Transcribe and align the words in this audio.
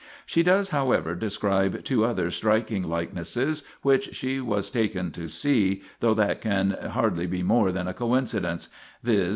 She 0.25 0.41
does, 0.41 0.69
however, 0.69 1.13
describe 1.13 1.83
two 1.83 2.03
other 2.05 2.31
striking 2.31 2.81
like 2.81 3.13
nesses 3.13 3.61
which 3.83 4.15
she 4.15 4.39
was 4.41 4.71
taken 4.71 5.11
to 5.11 5.29
see, 5.29 5.83
though 5.99 6.15
that 6.15 6.41
can 6.41 6.71
hardly 6.71 7.27
be 7.27 7.43
more 7.43 7.71
than 7.71 7.87
a 7.87 7.93
coincidence 7.93 8.69
viz. 9.03 9.29